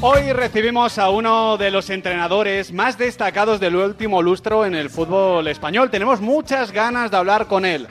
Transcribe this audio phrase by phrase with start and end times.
[0.00, 5.48] Hoy recibimos a uno de los entrenadores más destacados del último lustro en el fútbol
[5.48, 5.90] español.
[5.90, 7.88] Tenemos muchas ganas de hablar con él.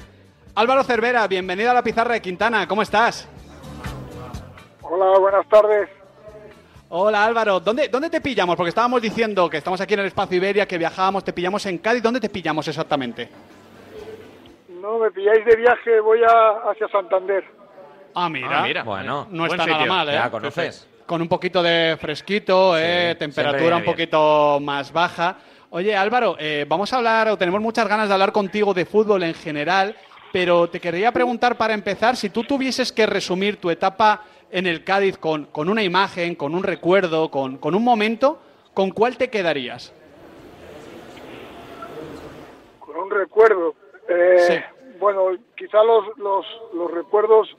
[0.55, 2.65] Álvaro Cervera, bienvenido a la pizarra de Quintana.
[2.65, 3.27] ¿Cómo estás?
[4.81, 5.89] Hola, buenas tardes.
[6.89, 8.55] Hola Álvaro, ¿Dónde, ¿dónde te pillamos?
[8.55, 11.79] Porque estábamos diciendo que estamos aquí en el espacio Iberia, que viajábamos, te pillamos en
[11.79, 12.01] Cádiz.
[12.01, 13.27] ¿Dónde te pillamos exactamente?
[14.69, 17.43] No, me pilláis de viaje, voy a, hacia Santander.
[18.15, 18.59] Ah, mira.
[18.59, 18.83] Ah, mira.
[18.83, 19.93] Bueno, no está buen nada sitio.
[19.93, 20.13] mal, ¿eh?
[20.13, 20.87] Ya conoces.
[21.07, 23.15] Con un poquito de fresquito, Sí, ¿eh?
[23.17, 23.93] temperatura un bien.
[23.93, 25.37] poquito más baja.
[25.69, 29.23] Oye, Álvaro, eh, vamos a hablar, o tenemos muchas ganas de hablar contigo de fútbol
[29.23, 29.95] en general,
[30.33, 34.83] pero te querría preguntar para empezar, si tú tuvieses que resumir tu etapa en el
[34.83, 38.39] Cádiz con, con una imagen, con un recuerdo, con, con un momento,
[38.73, 39.93] ¿con cuál te quedarías?
[42.79, 43.75] Con un recuerdo.
[44.09, 44.55] Eh, Sí.
[44.99, 46.43] Bueno, quizá los, los,
[46.73, 47.55] los recuerdos,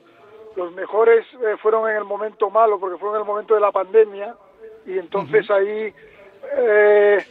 [0.55, 3.71] los mejores eh, fueron en el momento malo, porque fueron en el momento de la
[3.71, 4.35] pandemia,
[4.85, 5.93] y entonces ahí
[6.57, 7.25] eh,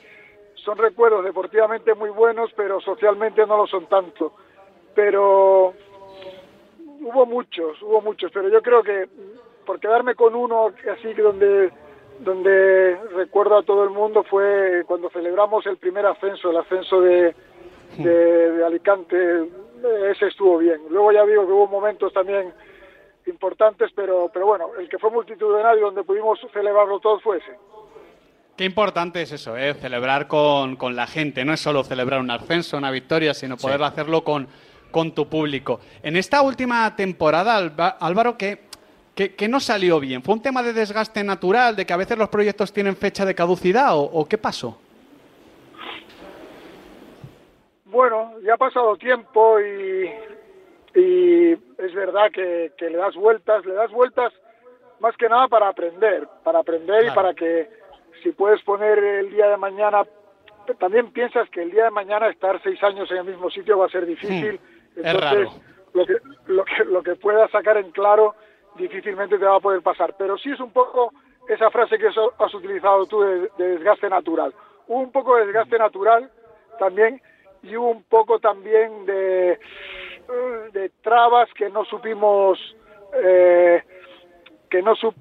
[0.55, 4.33] son recuerdos deportivamente muy buenos, pero socialmente no lo son tanto.
[4.95, 5.75] Pero
[7.01, 9.09] hubo muchos, hubo muchos, pero yo creo que
[9.65, 11.71] por quedarme con uno así que donde
[12.21, 17.35] donde recuerdo a todo el mundo fue cuando celebramos el primer ascenso, el ascenso de,
[17.97, 19.49] de, de Alicante,
[20.11, 20.81] ese estuvo bien.
[20.91, 22.53] Luego ya digo que hubo momentos también
[23.29, 27.53] importantes, pero, pero bueno, el que fue multitudinario donde pudimos celebrarlo todos fue ese.
[28.57, 29.75] Qué importante es eso, ¿eh?
[29.75, 31.45] celebrar con, con la gente.
[31.45, 34.49] No es solo celebrar un ascenso, una victoria, sino poder hacerlo con,
[34.91, 35.79] con tu público.
[36.03, 38.63] En esta última temporada, Alba- Álvaro, ¿qué,
[39.15, 40.23] qué, qué no salió bien?
[40.25, 43.35] ¿Fue un tema de desgaste natural, de que a veces los proyectos tienen fecha de
[43.35, 44.77] caducidad o, o qué pasó?
[47.85, 50.11] Bueno, ya ha pasado tiempo y,
[50.99, 54.33] y es verdad que, que le das vueltas, le das vueltas
[55.01, 57.69] más que nada para aprender, para aprender y para que
[58.23, 60.05] si puedes poner el día de mañana,
[60.79, 63.87] también piensas que el día de mañana estar seis años en el mismo sitio va
[63.87, 65.51] a ser difícil, Hmm, es entonces raro.
[65.95, 66.17] lo que,
[66.47, 68.35] lo que lo que puedas sacar en claro
[68.77, 71.13] difícilmente te va a poder pasar, pero sí es un poco
[71.49, 74.53] esa frase que has utilizado tú de, de desgaste natural,
[74.89, 76.31] hubo un poco de desgaste natural
[76.79, 77.21] también
[77.63, 79.59] y hubo un poco también de,
[80.73, 82.59] de trabas que no supimos
[83.23, 83.83] eh,
[84.71, 85.15] que no sup-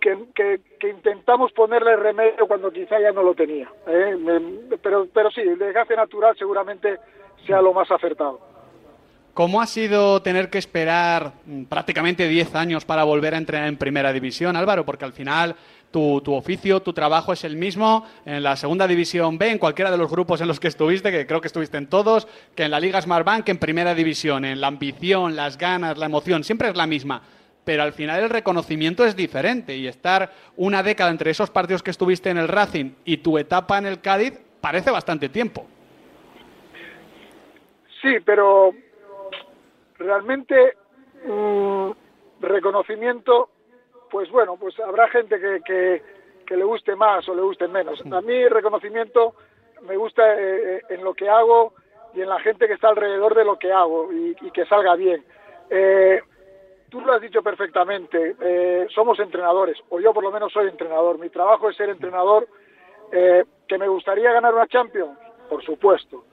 [0.00, 4.16] que, que- que intentamos ponerle remedio cuando quizá ya no lo tenía ¿eh?
[4.18, 6.98] Me- pero pero sí el desgaste natural seguramente
[7.46, 8.40] sea lo más acertado
[9.34, 13.76] ¿Cómo ha sido tener que esperar mm, prácticamente 10 años para volver a entrenar en
[13.76, 14.84] primera división, Álvaro?
[14.84, 15.56] Porque al final
[15.94, 19.92] tu, tu oficio, tu trabajo es el mismo en la segunda división B, en cualquiera
[19.92, 22.72] de los grupos en los que estuviste, que creo que estuviste en todos, que en
[22.72, 26.68] la Liga Smartbank, que en primera división, en la ambición, las ganas, la emoción, siempre
[26.68, 27.22] es la misma.
[27.64, 31.92] Pero al final el reconocimiento es diferente y estar una década entre esos partidos que
[31.92, 35.64] estuviste en el Racing y tu etapa en el Cádiz parece bastante tiempo.
[38.02, 38.72] Sí, pero
[39.96, 40.56] realmente
[41.24, 41.90] mm,
[42.40, 43.50] reconocimiento,
[44.14, 46.02] pues bueno, pues habrá gente que, que,
[46.46, 48.00] que le guste más o le guste menos.
[48.12, 49.34] A mí reconocimiento
[49.82, 51.72] me gusta eh, en lo que hago
[52.14, 54.94] y en la gente que está alrededor de lo que hago y, y que salga
[54.94, 55.24] bien.
[55.68, 56.22] Eh,
[56.90, 61.18] tú lo has dicho perfectamente, eh, somos entrenadores, o yo por lo menos soy entrenador.
[61.18, 62.46] Mi trabajo es ser entrenador.
[63.10, 65.18] Eh, ¿Que me gustaría ganar una Champions?
[65.50, 66.24] Por supuesto.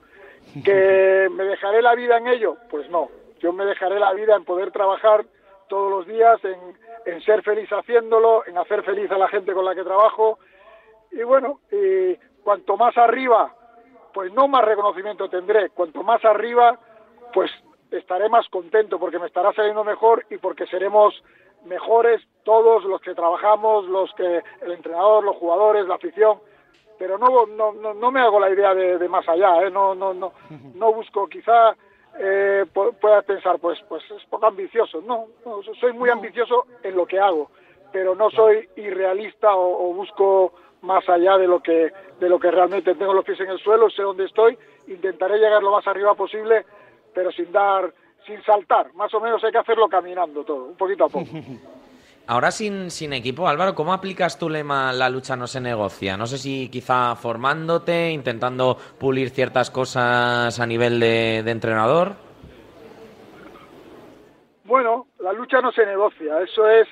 [0.64, 2.58] ¿Que me dejaré la vida en ello?
[2.70, 3.08] Pues no.
[3.40, 5.24] Yo me dejaré la vida en poder trabajar
[5.72, 9.64] todos los días, en, en ser feliz haciéndolo, en hacer feliz a la gente con
[9.64, 10.38] la que trabajo.
[11.10, 12.14] Y bueno, y
[12.44, 13.54] cuanto más arriba,
[14.12, 15.70] pues no más reconocimiento tendré.
[15.70, 16.78] Cuanto más arriba,
[17.32, 17.50] pues
[17.90, 21.24] estaré más contento porque me estará saliendo mejor y porque seremos
[21.64, 26.38] mejores todos los que trabajamos, los que el entrenador, los jugadores, la afición.
[26.98, 29.70] Pero no no no, no me hago la idea de, de más allá, ¿eh?
[29.70, 30.34] no no no
[30.74, 31.74] no busco quizá
[32.18, 35.00] eh, pu- puedas pensar pues pues es poco ambicioso.
[35.02, 37.50] No, no, soy muy ambicioso en lo que hago,
[37.92, 42.50] pero no soy irrealista o, o busco más allá de lo que de lo que
[42.50, 44.56] realmente tengo los pies en el suelo, sé dónde estoy,
[44.86, 46.64] intentaré llegar lo más arriba posible,
[47.14, 47.92] pero sin dar
[48.26, 51.26] sin saltar, más o menos hay que hacerlo caminando todo, un poquito a poco.
[52.26, 56.16] Ahora sin, sin equipo, Álvaro, ¿cómo aplicas tu lema la lucha no se negocia?
[56.16, 62.12] No sé si quizá formándote, intentando pulir ciertas cosas a nivel de, de entrenador.
[64.64, 66.88] Bueno, la lucha no se negocia, eso es,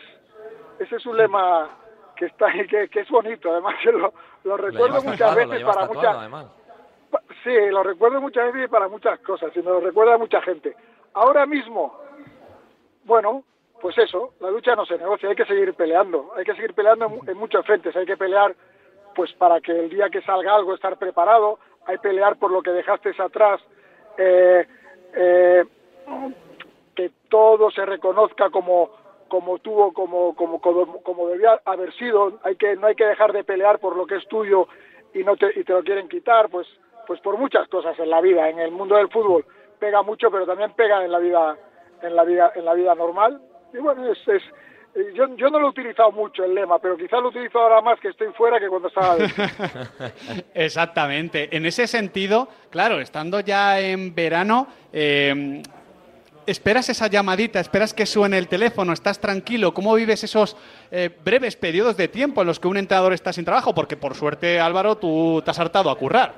[0.81, 1.71] ese es un lema
[2.17, 4.13] que está que, que es bonito, además lo,
[4.45, 6.17] lo recuerdo muchas veces para muchas
[7.43, 10.77] Sí, lo recuerdo muchas veces para muchas cosas, y me lo recuerda mucha gente.
[11.15, 11.99] Ahora mismo,
[13.05, 13.45] bueno,
[13.81, 17.11] pues eso, la lucha no se negocia, hay que seguir peleando, hay que seguir peleando
[17.27, 18.55] en, muchos frentes, hay que pelear
[19.15, 22.63] pues para que el día que salga algo estar preparado, hay que pelear por lo
[22.63, 23.61] que dejaste atrás,
[24.19, 24.67] eh,
[25.15, 25.65] eh,
[26.95, 28.91] que todo se reconozca como
[29.29, 33.45] como tuvo como como como, debía haber sido hay que no hay que dejar de
[33.45, 34.67] pelear por lo que es tuyo
[35.15, 36.67] y no te y te lo quieren quitar pues
[37.07, 39.45] pues por muchas cosas en la vida en el mundo del fútbol
[39.79, 41.57] pega mucho pero también pega en la vida
[42.03, 43.41] en la vida en la vida normal
[43.73, 44.43] y bueno es, es
[45.15, 48.01] yo, yo no lo he utilizado mucho el lema, pero quizás lo utilizo ahora más
[48.01, 49.17] que estoy fuera que cuando estaba
[50.55, 51.55] Exactamente.
[51.57, 55.63] En ese sentido, claro, estando ya en verano, eh,
[56.45, 59.73] esperas esa llamadita, esperas que suene el teléfono, estás tranquilo.
[59.73, 60.57] ¿Cómo vives esos
[60.91, 63.75] eh, breves periodos de tiempo en los que un entrenador está sin trabajo?
[63.75, 66.35] Porque por suerte, Álvaro, tú te has hartado a currar.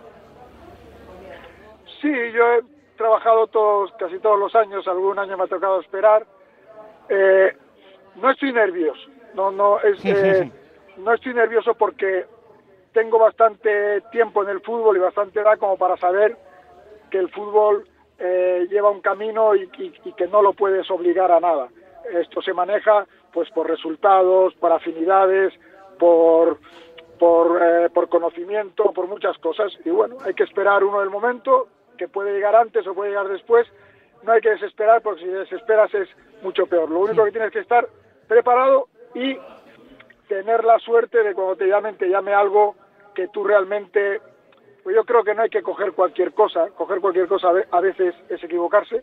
[2.02, 2.62] Sí, yo he
[2.98, 6.26] trabajado todos, casi todos los años, algún año me ha tocado esperar.
[7.08, 7.56] Eh,
[8.16, 10.50] no estoy nervioso, no, no, es, eh,
[10.98, 12.26] no estoy nervioso porque
[12.92, 16.36] tengo bastante tiempo en el fútbol y bastante edad como para saber
[17.10, 17.86] que el fútbol
[18.18, 21.68] eh, lleva un camino y, que no lo puedes obligar a nada.
[22.12, 25.52] Esto se maneja pues por resultados, por afinidades,
[25.98, 26.58] por,
[27.18, 29.72] por, eh, por conocimiento, por muchas cosas.
[29.84, 33.28] Y bueno, hay que esperar uno del momento, que puede llegar antes o puede llegar
[33.28, 33.66] después.
[34.22, 36.08] No hay que desesperar porque si desesperas es
[36.42, 36.90] mucho peor.
[36.90, 37.86] Lo único que tienes que estar
[38.28, 39.36] preparado y
[40.28, 42.74] tener la suerte de cuando te llamen, te llame algo
[43.14, 44.20] que tú realmente
[44.82, 48.14] pues yo creo que no hay que coger cualquier cosa, coger cualquier cosa a veces
[48.28, 49.02] es equivocarse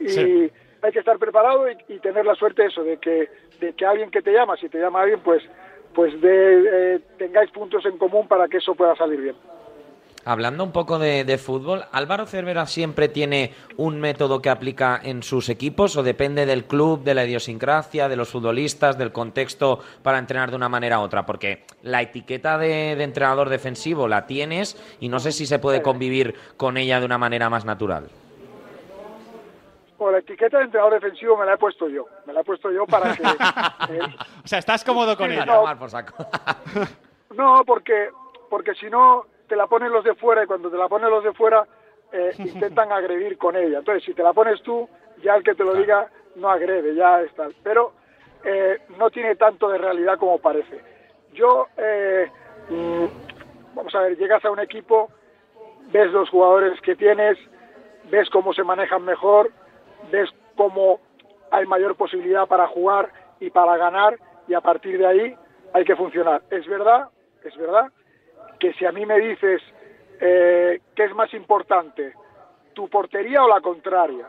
[0.00, 0.50] y
[0.82, 3.28] hay que estar preparado y, tener la suerte eso de que
[3.60, 5.42] de que alguien que te llama, si te llama alguien, pues
[5.94, 9.36] pues de, eh, tengáis puntos en común para que eso pueda salir bien.
[10.24, 15.48] Hablando un poco de, fútbol, ¿Álvaro Cervera siempre tiene un método que aplica en sus
[15.48, 20.50] equipos o depende del club, de la idiosincrasia, de los futbolistas, del contexto para entrenar
[20.50, 21.26] de una manera u otra?
[21.26, 26.36] Porque la etiqueta de, entrenador defensivo la tienes y no sé si se puede convivir
[26.56, 28.08] con ella de una manera más natural.
[29.98, 32.06] Bueno, la etiqueta de entrenador defensivo me la he puesto yo.
[32.26, 33.22] Me la he puesto yo para que...
[34.44, 35.44] o sea, ¿estás cómodo con ella?
[35.46, 35.64] No,
[37.34, 38.10] no porque,
[38.48, 41.22] porque si no te la ponen los de fuera y cuando te la ponen los
[41.22, 41.66] de fuera
[42.10, 43.80] eh, intentan agredir con ella.
[43.80, 44.88] Entonces, si te la pones tú,
[45.22, 47.48] ya el que te lo diga no agrede, ya está.
[47.62, 47.92] Pero
[48.44, 50.80] eh, no tiene tanto de realidad como parece.
[51.34, 52.30] Yo, eh,
[52.70, 55.10] mm, vamos a ver, llegas a un equipo,
[55.92, 57.36] ves los jugadores que tienes,
[58.10, 59.50] ves cómo se manejan mejor,
[60.10, 60.98] ves cómo
[61.50, 65.36] hay mayor posibilidad para jugar y para ganar y a partir de ahí
[65.74, 66.40] hay que funcionar.
[66.48, 67.10] Es verdad,
[67.44, 67.92] es verdad
[68.62, 69.60] que si a mí me dices
[70.20, 72.14] eh, qué es más importante,
[72.72, 74.28] tu portería o la contraria,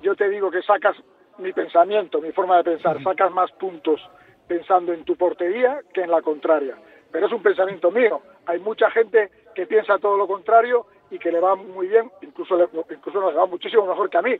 [0.00, 0.96] yo te digo que sacas
[1.36, 4.00] mi pensamiento, mi forma de pensar, sacas más puntos
[4.48, 6.74] pensando en tu portería que en la contraria.
[7.12, 8.22] Pero es un pensamiento mío.
[8.46, 12.56] Hay mucha gente que piensa todo lo contrario y que le va muy bien, incluso,
[12.56, 14.36] le, incluso le va muchísimo mejor que a mí.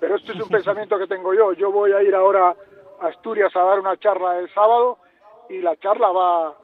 [0.00, 1.52] Pero esto es un pensamiento que tengo yo.
[1.52, 2.56] Yo voy a ir ahora
[3.00, 4.98] a Asturias a dar una charla el sábado
[5.48, 6.58] y la charla va,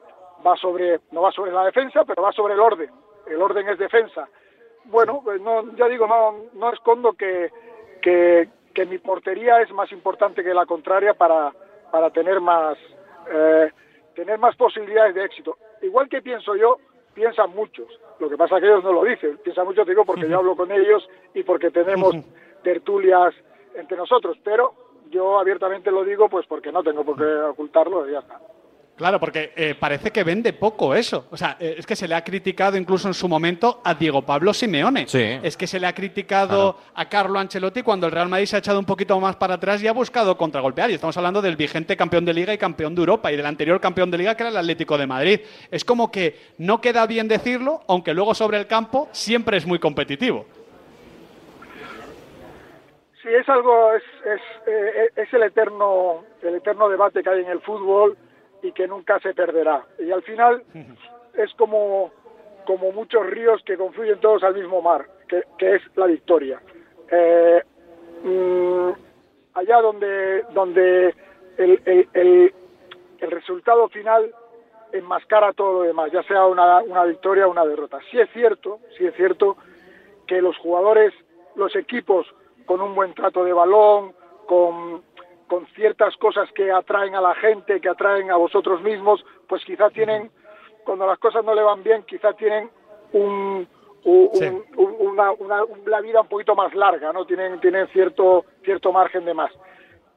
[0.45, 2.89] va sobre, no va sobre la defensa, pero va sobre el orden.
[3.25, 4.27] El orden es defensa.
[4.85, 7.51] Bueno, pues no, ya digo, no, no escondo que,
[8.01, 8.49] que,
[8.85, 11.51] mi portería es más importante que la contraria para,
[11.91, 12.77] para tener más
[13.27, 13.71] eh,
[14.13, 15.57] tener más posibilidades de éxito.
[15.81, 16.77] Igual que pienso yo,
[17.13, 17.87] piensan muchos.
[18.19, 19.37] Lo que pasa es que ellos no lo dicen.
[19.43, 22.15] Piensan muchos, digo, porque yo hablo con ellos y porque tenemos
[22.63, 23.33] tertulias
[23.75, 24.37] entre nosotros.
[24.43, 24.73] Pero
[25.09, 28.39] yo abiertamente lo digo, pues porque no tengo por qué ocultarlo y ya está.
[28.97, 31.27] Claro, porque eh, parece que vende poco eso.
[31.29, 34.23] O sea, eh, es que se le ha criticado incluso en su momento a Diego
[34.23, 35.07] Pablo Simeone.
[35.07, 35.39] Sí.
[35.43, 38.59] Es que se le ha criticado a Carlo Ancelotti cuando el Real Madrid se ha
[38.59, 40.89] echado un poquito más para atrás y ha buscado contragolpear.
[40.89, 43.79] Y estamos hablando del vigente campeón de Liga y campeón de Europa y del anterior
[43.79, 45.41] campeón de Liga que era el Atlético de Madrid.
[45.69, 49.77] Es como que no queda bien decirlo, aunque luego sobre el campo siempre es muy
[49.77, 50.47] competitivo.
[53.21, 57.51] Sí, es algo, es, es, eh, es el eterno, el eterno debate que hay en
[57.51, 58.17] el fútbol
[58.61, 59.85] y que nunca se perderá.
[59.99, 60.63] Y al final
[61.33, 62.11] es como,
[62.65, 66.61] como muchos ríos que confluyen todos al mismo mar, que, es la victoria.
[67.09, 67.61] Eh,
[68.23, 68.89] mm,
[69.53, 71.15] allá donde, donde
[71.57, 72.53] el, el, el,
[73.19, 74.33] el, resultado final
[74.91, 77.99] enmascara todo lo demás, ya sea una, una victoria o una derrota.
[78.11, 79.57] Sí es cierto, sí es cierto
[80.25, 81.13] que los jugadores,
[81.55, 82.27] los equipos
[82.65, 84.13] con un buen trato de balón,
[84.45, 85.01] con,
[85.47, 89.89] con ciertas cosas que atraen a la gente, que atraen a vosotros mismos, pues quizá
[89.89, 90.29] tienen,
[90.83, 92.69] cuando las cosas no le van bien, quizá tienen
[93.13, 93.67] un,
[94.03, 97.25] una, una, vida un poquito más larga, ¿no?
[97.25, 99.51] Tienen, tienen cierto, cierto margen de más.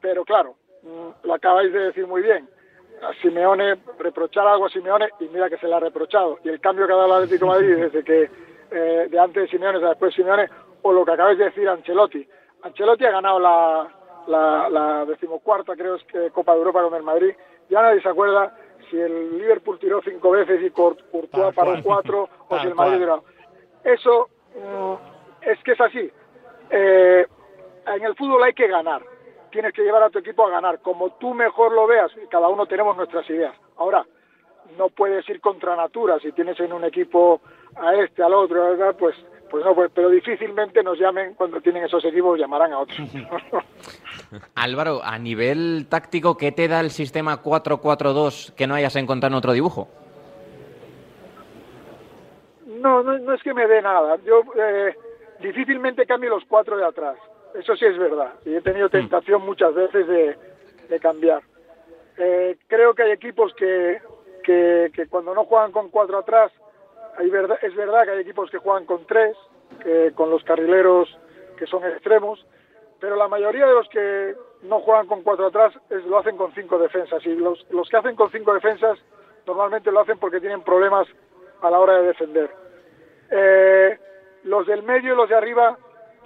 [0.01, 2.49] Pero claro, mm, lo acabáis de decir muy bien.
[3.01, 6.39] A Simeone, reprochar algo a Simeone, y mira que se le ha reprochado.
[6.43, 8.29] Y el cambio que ha dado el Atlético de Madrid desde que,
[8.71, 10.49] eh, de antes de Simeone a después de Simeone,
[10.83, 12.27] o lo que acabáis de decir Ancelotti.
[12.63, 17.03] Ancelotti ha ganado la, la, la decimocuarta, creo, es que Copa de Europa con el
[17.03, 17.33] Madrid.
[17.69, 18.55] Ya nadie se acuerda
[18.89, 23.23] si el Liverpool tiró cinco veces y Courtois paró cuatro, o si el Madrid tiró.
[23.83, 26.11] Eso mm, es que es así.
[26.69, 27.25] Eh,
[27.87, 29.01] en el fútbol hay que ganar.
[29.51, 32.11] Tienes que llevar a tu equipo a ganar, como tú mejor lo veas.
[32.21, 33.55] Y cada uno tenemos nuestras ideas.
[33.77, 34.05] Ahora,
[34.77, 36.19] no puedes ir contra natura.
[36.19, 37.41] Si tienes en un equipo
[37.75, 39.15] a este, al otro, pues
[39.51, 42.97] pues no, pues, pero difícilmente nos llamen cuando tienen esos equipos, llamarán a otros.
[44.55, 49.37] Álvaro, a nivel táctico, ¿qué te da el sistema 4-4-2 que no hayas encontrado en
[49.37, 49.89] otro dibujo?
[52.65, 54.17] No, no, es que me dé nada.
[54.23, 54.95] Yo eh,
[55.41, 57.17] difícilmente cambio los cuatro de atrás.
[57.53, 58.33] Eso sí es verdad.
[58.45, 58.91] Y he tenido mm.
[58.91, 61.41] tentación muchas veces de, cambiar.
[62.17, 64.01] Eh, creo que hay equipos que,
[64.43, 66.51] que, que cuando no juegan con cuatro atrás
[67.19, 69.35] es verdad que hay equipos que juegan con tres,
[70.15, 71.09] con los carrileros
[71.57, 72.45] que son extremos,
[72.99, 76.77] pero la mayoría de los que no juegan con cuatro atrás lo hacen con cinco
[76.77, 77.25] defensas.
[77.25, 78.97] Y los, que hacen con cinco defensas
[79.45, 81.07] normalmente lo hacen porque tienen problemas
[81.61, 82.49] a la hora de defender.
[83.31, 83.99] Eh,
[84.43, 85.77] los del medio y los de arriba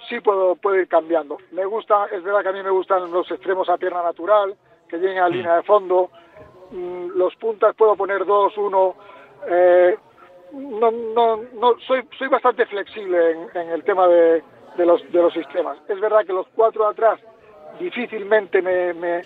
[0.09, 1.37] sí puedo, puedo ir cambiando.
[1.51, 4.55] Me gusta, es verdad que a mí me gustan los extremos a pierna natural,
[4.89, 6.09] que lleguen a línea de fondo.
[6.71, 8.95] Mm, los puntas puedo poner dos, uno.
[9.47, 9.97] Eh,
[10.53, 14.43] no, no, no soy, soy bastante flexible en, el tema de,
[14.77, 15.77] de, los, de los sistemas.
[15.87, 17.19] Es verdad que los cuatro atrás
[17.79, 19.21] difícilmente me, me,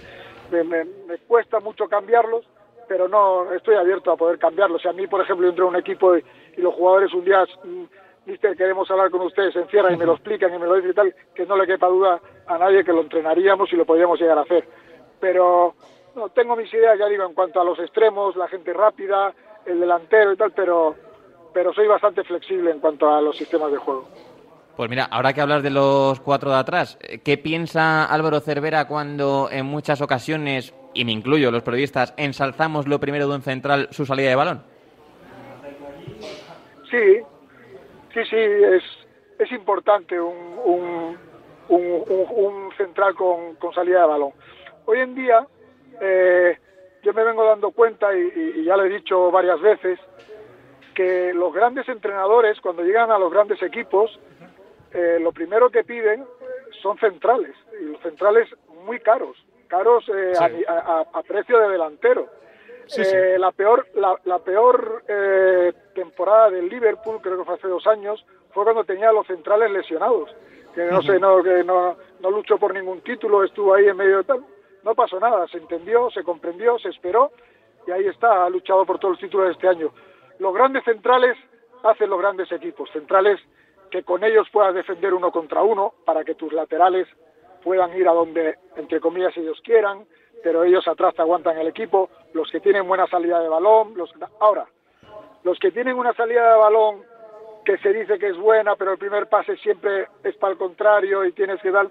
[0.52, 2.46] me, cuesta mucho cambiarlos,
[2.88, 4.82] pero no estoy abierto a poder cambiarlos.
[4.82, 6.24] Si a mí, por ejemplo, entro en un equipo y,
[6.58, 7.84] los jugadores un día, mm,
[8.26, 10.92] mister, queremos hablar con ustedes, se encierran y me lo explican y me lo dicen
[10.92, 14.20] y tal, que no le quepa duda a nadie que lo entrenaríamos y lo podríamos
[14.20, 14.68] llegar a hacer.
[15.22, 15.76] Pero
[16.16, 19.34] no, tengo mis ideas, ya digo, en cuanto a los extremos, la gente rápida,
[19.66, 20.96] el delantero y tal, pero
[21.60, 24.08] pero soy bastante flexible en cuanto a los sistemas de juego.
[24.78, 29.50] Pues mira, ahora que hablas de los cuatro de atrás, ¿qué piensa Álvaro Cervera cuando
[29.52, 34.06] en muchas ocasiones, y me incluyo los periodistas, ensalzamos lo primero de un central su
[34.06, 34.64] salida de balón?
[36.90, 37.18] Sí,
[38.14, 38.84] sí, sí, es,
[39.38, 41.18] es importante un,
[41.68, 44.32] un, central con, con, salida de balón.
[44.86, 45.46] Hoy en día,
[46.00, 46.58] eh,
[47.04, 50.00] yo me vengo dando cuenta, y ya lo he dicho varias veces,
[51.00, 54.20] que los grandes entrenadores, cuando llegan a los grandes equipos,
[54.92, 56.26] eh, lo primero que piden
[56.82, 58.50] son centrales, y los centrales
[58.84, 59.38] muy caros,
[59.70, 60.34] caros eh,
[60.68, 62.28] a, precio de delantero.
[62.98, 65.06] Eh, la peor, la, peor
[65.96, 70.36] temporada del Liverpool, creo que fue hace dos años, fue cuando tenía los centrales lesionados,
[70.76, 74.18] que no sé, no, que no, no luchó por ningún título, estuvo ahí en medio
[74.18, 74.46] de tal,
[74.84, 77.32] no pasó nada, se entendió, se comprendió, se esperó,
[77.88, 79.94] y ahí está, ha luchado por todos los títulos de este año.
[80.40, 81.38] Los grandes centrales
[81.84, 83.40] hacen los grandes equipos, centrales
[83.92, 87.08] que con ellos puedas defender uno contra uno para que tus laterales
[87.64, 90.06] puedan ir a donde, entre comillas, ellos quieran,
[90.42, 94.14] pero ellos atrás te aguantan el equipo, los que tienen buena salida de balón, los
[94.40, 94.66] ahora,
[95.44, 97.04] los que tienen una salida de balón
[97.66, 101.26] que se dice que es buena, pero el primer pase siempre es para el contrario
[101.26, 101.90] y tienes que dar,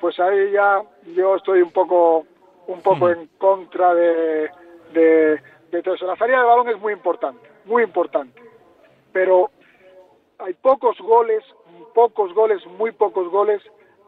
[0.00, 0.82] pues ahí ya
[1.14, 2.26] yo estoy un poco
[2.66, 3.12] un poco hmm.
[3.12, 4.50] en contra de,
[4.92, 6.06] de, de todo eso.
[6.06, 8.40] La salida de balón es muy importante muy importante.
[9.12, 9.50] Pero
[10.38, 11.42] hay pocos goles,
[11.94, 13.62] pocos goles, muy pocos goles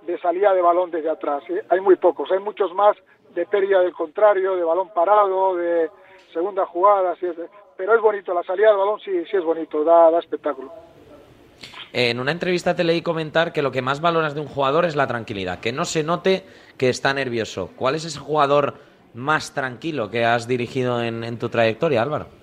[0.07, 1.43] de salida de balón desde atrás.
[1.51, 1.63] ¿eh?
[1.69, 2.97] Hay muy pocos, hay muchos más
[3.35, 5.91] de pérdida del contrario, de balón parado, de
[6.33, 7.15] segunda jugada,
[7.77, 10.73] pero es bonito, la salida del balón sí, sí es bonito, da, da espectáculo.
[11.93, 14.95] En una entrevista te leí comentar que lo que más valoras de un jugador es
[14.95, 16.45] la tranquilidad, que no se note
[16.77, 17.71] que está nervioso.
[17.77, 18.75] ¿Cuál es ese jugador
[19.15, 22.38] más tranquilo que has dirigido en tu trayectoria, Álvaro?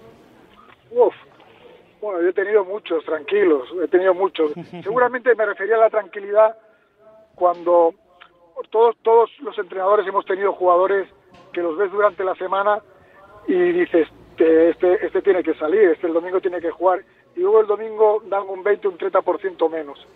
[2.06, 4.52] Bueno, yo he tenido muchos, tranquilos, he tenido muchos.
[4.84, 6.56] Seguramente me refería a la tranquilidad
[7.34, 7.96] cuando
[8.70, 11.10] todos, todos los entrenadores hemos tenido jugadores
[11.52, 12.78] que los ves durante la semana
[13.48, 14.08] y dices,
[14.38, 17.04] este, este tiene que salir, este el domingo tiene que jugar,
[17.36, 20.08] y luego el domingo dan un 20, un 30% menos.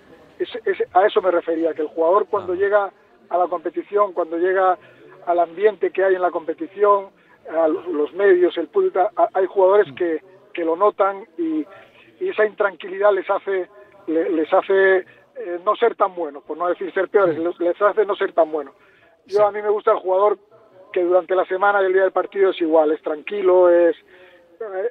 [0.93, 2.55] a eso me refería, que el jugador cuando ah.
[2.55, 2.93] llega
[3.29, 4.77] a la competición, cuando llega
[5.25, 7.07] al ambiente que hay en la competición,
[7.49, 9.95] a los, medios, el público, hay jugadores mm.
[9.95, 10.21] que,
[10.53, 11.65] que lo notan y,
[12.19, 13.69] esa intranquilidad les hace
[14.05, 18.13] les hace eh, no ser tan buenos, por no decir ser peores, les, hace no
[18.17, 18.73] ser tan buenos.
[19.25, 20.37] Yo a mí me gusta el jugador
[20.91, 23.95] que durante la semana y el día del partido es igual, es tranquilo, es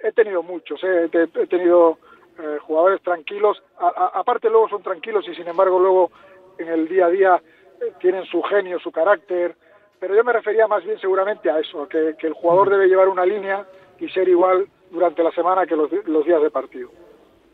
[0.02, 1.98] he tenido muchos, eh, he, tenido
[2.38, 6.10] eh, jugadores tranquilos, aparte luego son tranquilos y sin embargo luego
[6.58, 7.42] en el día a día
[7.80, 9.54] eh, tienen su genio, su carácter,
[10.00, 13.08] pero yo me refería más bien seguramente a eso, que, que el jugador debe llevar
[13.08, 13.66] una línea
[13.98, 16.90] y ser igual durante la semana que los, los días de partido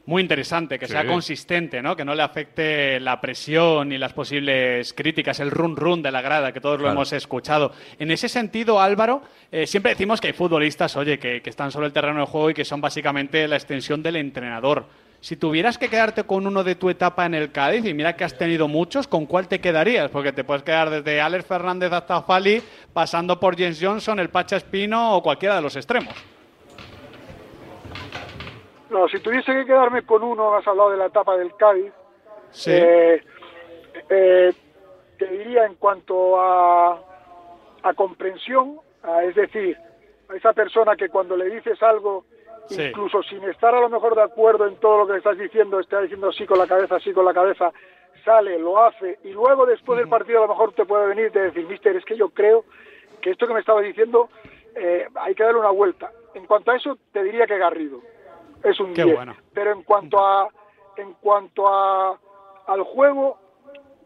[0.07, 1.97] muy interesante, que sea consistente, ¿no?
[1.97, 6.21] que no le afecte la presión y las posibles críticas, el run run de la
[6.21, 7.73] grada, que todos lo hemos escuchado.
[7.99, 11.93] En ese sentido, Álvaro, eh, siempre decimos que hay futbolistas, oye, que, están sobre el
[11.93, 14.85] terreno de juego y que son básicamente la extensión del entrenador.
[15.21, 18.25] Si tuvieras que quedarte con uno de tu etapa en el Cádiz, y mira que
[18.25, 20.11] has tenido muchos, ¿con cuál te quedarías?
[20.11, 22.63] Porque te puedes quedar desde Alex Fernández hasta Fali,
[22.93, 26.34] pasando por James Johnson, el Pacha Espino o cualquiera de los extremos.
[28.95, 31.93] No, si tuviese que quedarme con uno, has hablado de la etapa del Cádiz.
[32.65, 33.21] Eh,
[34.09, 34.53] eh,
[35.19, 37.03] te diría en cuanto a,
[37.83, 38.79] a comprensión,
[39.25, 39.77] es decir,
[40.29, 42.25] a esa persona que cuando le dices algo,
[42.71, 46.01] incluso sin estar a lo mejor de acuerdo en todo lo que estás diciendo, está
[46.01, 47.73] diciendo sí con la cabeza, sí con la cabeza,
[48.25, 51.31] sale, lo hace, y luego después del partido a lo mejor te puede venir y
[51.31, 52.65] te decir, mister, es que yo creo
[53.21, 54.29] que esto que me estaba diciendo
[54.77, 56.13] eh, hay que darle una vuelta.
[56.35, 58.14] En cuanto a eso, te diría que Garrido
[58.65, 59.19] es un 10.
[59.53, 60.49] Pero en cuanto a
[60.97, 62.19] en cuanto a
[62.67, 63.39] al juego,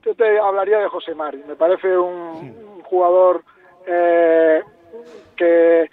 [0.02, 1.42] yo te hablaría de José Mari.
[1.46, 3.44] Me parece un, jugador
[3.86, 4.62] eh,
[5.36, 5.90] que,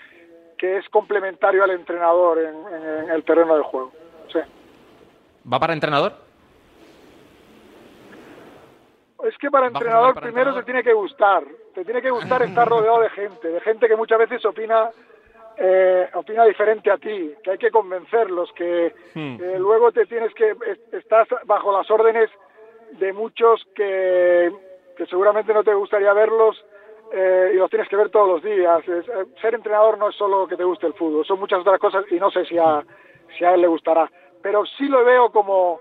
[0.57, 3.91] que es complementario al entrenador en, el terreno del juego.
[5.51, 6.13] ¿Va para entrenador?
[9.24, 11.43] Es que para entrenador primero te tiene que gustar,
[11.74, 14.89] te tiene que gustar estar rodeado de gente, de gente que muchas veces opina
[15.57, 19.38] eh, opina diferente a ti, que hay que convencerlos, que hmm.
[19.57, 20.55] luego te tienes que,
[20.91, 22.29] estás bajo las órdenes
[23.00, 24.51] de muchos que,
[24.97, 26.63] que seguramente no te gustaría verlos
[27.13, 28.84] eh, y los tienes que ver todos los días.
[28.88, 29.03] Eh,
[29.41, 32.15] ser entrenador no es solo que te guste el fútbol, son muchas otras cosas y
[32.15, 32.84] no sé si a,
[33.38, 34.10] si a él le gustará,
[34.41, 35.80] pero sí lo veo como,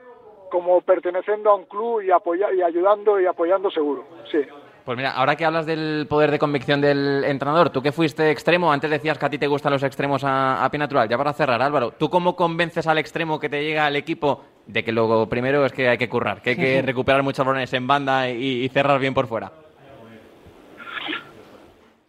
[0.50, 4.40] como perteneciendo a un club y, apoya, y ayudando y apoyando seguro, sí.
[4.84, 8.70] Pues mira, ahora que hablas del poder de convicción del entrenador, tú que fuiste extremo,
[8.70, 11.08] antes decías que a ti te gustan los extremos a, pie natural.
[11.08, 14.84] Ya para cerrar, Álvaro, ¿tú cómo convences al extremo que te llega al equipo de
[14.84, 17.86] que lo primero es que hay que currar, que hay que recuperar muchos balones en
[17.86, 19.50] banda y, cerrar bien por fuera?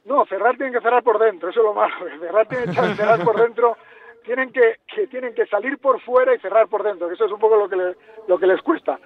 [0.04, 1.96] No, cerrar tienen que cerrar por dentro, eso es lo malo.
[2.20, 3.78] Cerrar tienen que cerrar por dentro,
[4.26, 7.40] tienen que, tienen que salir por fuera y cerrar por dentro, que eso es un
[7.40, 7.96] poco lo que,
[8.28, 9.00] lo que les cuesta.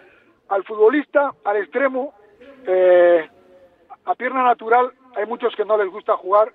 [0.50, 2.14] Al futbolista, al extremo,
[2.68, 3.30] eh,
[4.06, 6.52] a pierna natural hay muchos que no les gusta jugar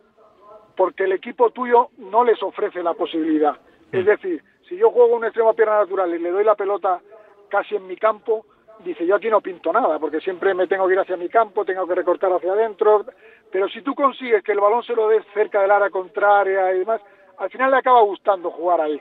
[0.76, 3.57] porque el equipo tuyo no les ofrece la posibilidad.
[3.92, 4.09] Es mm.
[4.09, 7.00] decir, si yo juego un extremo a pierna natural y le doy la pelota
[7.48, 8.46] casi en mi campo,
[8.80, 11.64] dice yo aquí no pinto nada, porque siempre me tengo que ir hacia mi campo,
[11.64, 13.04] tengo que recortar hacia adentro,
[13.50, 16.80] pero si tú consigues que el balón se lo des cerca del área contraria y
[16.80, 17.00] demás,
[17.38, 19.00] al final le acaba gustando jugar ahí.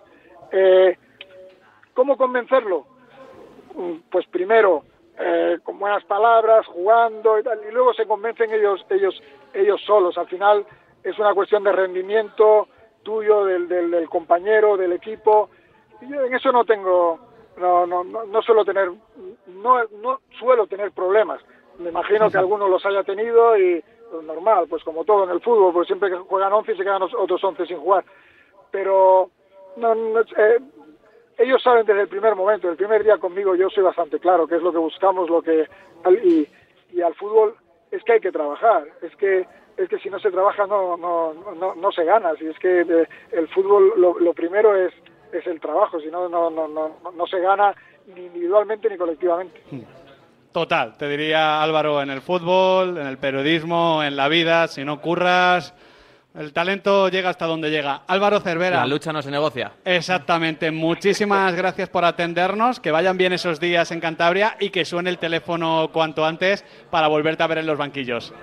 [0.52, 0.98] Eh,
[1.94, 2.86] ¿Cómo convencerlo?
[3.76, 4.84] Mm, pues primero,
[5.20, 9.22] eh, con buenas palabras, jugando y tal, y luego se convencen ellos, ellos,
[9.54, 10.18] ellos solos.
[10.18, 10.66] Al final
[11.04, 12.68] es una cuestión de rendimiento
[13.04, 15.50] tuyo, del, del, compañero, del equipo.
[16.02, 17.20] Y yo en eso no tengo,
[17.58, 18.90] no, no, no, suelo tener,
[19.48, 21.42] no, no suelo tener problemas.
[21.78, 25.42] Me imagino que algunos los haya tenido y pues, normal, pues como todo en el
[25.42, 28.04] fútbol, pues siempre que juegan 11 se quedan otros 11 sin jugar.
[28.72, 29.30] Pero
[29.78, 30.60] no, no eh,
[31.38, 34.56] ellos saben desde el primer momento, el primer día conmigo yo soy bastante claro qué
[34.56, 35.68] es lo que buscamos, lo que
[36.24, 36.48] y,
[36.92, 37.56] y al fútbol
[37.92, 41.34] es que hay que trabajar, es que es que si no se trabaja no no
[41.34, 42.82] no, no se gana, si es que
[43.32, 44.94] el fútbol lo, lo primero es
[45.32, 47.76] es el trabajo, si no no no no no se gana
[48.08, 49.62] ni individualmente ni colectivamente.
[50.52, 55.02] Total, te diría Álvaro, en el fútbol, en el periodismo, en la vida, si no
[55.02, 55.74] curras,
[56.36, 58.02] el talento llega hasta donde llega.
[58.08, 58.78] Álvaro Cervera.
[58.78, 59.74] La lucha no se negocia.
[59.86, 60.72] Exactamente.
[60.72, 62.80] Muchísimas gracias por atendernos.
[62.80, 67.08] Que vayan bien esos días en Cantabria y que suene el teléfono cuanto antes para
[67.08, 68.34] volverte a ver en los banquillos.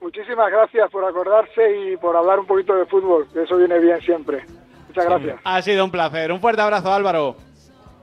[0.00, 3.26] Muchísimas gracias por acordarse y por hablar un poquito de fútbol.
[3.34, 4.44] Eso viene bien siempre.
[4.88, 5.40] Muchas gracias.
[5.44, 6.32] Ha sido un placer.
[6.32, 7.36] Un fuerte abrazo, Álvaro.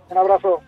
[0.09, 0.61] Un abrazo.